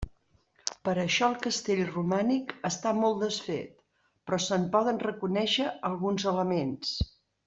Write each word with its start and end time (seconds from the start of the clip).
Per 0.87 0.93
això 1.01 1.27
el 1.31 1.35
castell 1.43 1.81
romànic 1.89 2.55
està 2.71 2.93
molt 3.01 3.21
desfet, 3.25 3.75
però 4.31 4.39
se'n 4.47 4.65
poden 4.77 5.03
reconèixer 5.07 5.69
alguns 5.95 6.27
elements. 6.33 6.95